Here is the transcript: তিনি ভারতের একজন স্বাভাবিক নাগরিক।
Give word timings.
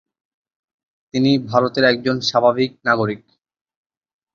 তিনি 1.13 1.31
ভারতের 1.49 1.83
একজন 1.83 2.17
স্বাভাবিক 2.29 2.71
নাগরিক। 2.85 3.21